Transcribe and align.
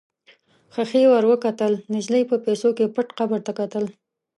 ښخې 0.73 1.03
ور 1.11 1.23
وکتل، 1.31 1.73
نجلۍ 1.93 2.23
په 2.31 2.35
پیسو 2.45 2.69
کې 2.77 2.93
پټ 2.95 3.07
قبر 3.19 3.39
ته 3.47 3.51
کتل. 3.59 3.85